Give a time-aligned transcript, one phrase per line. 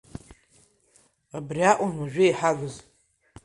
[1.37, 2.75] Абри акәын уажәы иҳагыз!